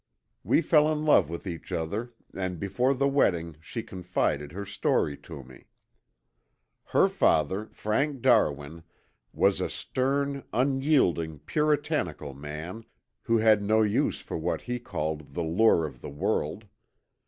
We 0.43 0.61
fell 0.61 0.91
in 0.91 1.05
love 1.05 1.29
with 1.29 1.45
each 1.45 1.71
other 1.71 2.15
and 2.33 2.59
before 2.59 2.95
the 2.95 3.07
wedding 3.07 3.57
she 3.61 3.83
confided 3.83 4.51
her 4.51 4.65
story 4.65 5.15
to 5.17 5.43
me. 5.43 5.65
"Her 6.85 7.07
father, 7.07 7.67
Frank 7.67 8.23
Darwin, 8.23 8.81
was 9.31 9.61
a 9.61 9.69
stern, 9.69 10.43
unyielding, 10.53 11.37
puritanical 11.45 12.33
man, 12.33 12.83
who 13.21 13.37
had 13.37 13.61
no 13.61 13.83
use 13.83 14.19
for 14.21 14.39
what 14.39 14.61
he 14.61 14.79
called 14.79 15.35
the 15.35 15.43
lure 15.43 15.85
of 15.85 16.01
the 16.01 16.09
world. 16.09 16.65